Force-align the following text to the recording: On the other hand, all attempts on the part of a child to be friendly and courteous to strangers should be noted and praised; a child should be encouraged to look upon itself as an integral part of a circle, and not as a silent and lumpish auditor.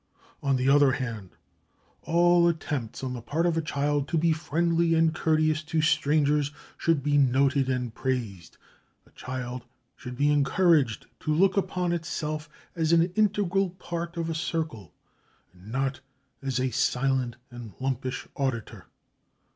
On 0.41 0.55
the 0.55 0.67
other 0.67 0.93
hand, 0.93 1.35
all 2.01 2.47
attempts 2.47 3.03
on 3.03 3.13
the 3.13 3.21
part 3.21 3.45
of 3.45 3.55
a 3.55 3.61
child 3.61 4.07
to 4.07 4.17
be 4.17 4.33
friendly 4.33 4.95
and 4.95 5.13
courteous 5.13 5.61
to 5.65 5.79
strangers 5.79 6.49
should 6.75 7.03
be 7.03 7.19
noted 7.19 7.69
and 7.69 7.93
praised; 7.93 8.57
a 9.05 9.11
child 9.11 9.63
should 9.95 10.17
be 10.17 10.31
encouraged 10.31 11.05
to 11.19 11.31
look 11.35 11.55
upon 11.55 11.91
itself 11.93 12.49
as 12.75 12.91
an 12.91 13.11
integral 13.13 13.69
part 13.69 14.17
of 14.17 14.27
a 14.27 14.33
circle, 14.33 14.91
and 15.53 15.71
not 15.71 15.99
as 16.41 16.59
a 16.59 16.71
silent 16.71 17.35
and 17.51 17.73
lumpish 17.79 18.27
auditor. 18.35 18.87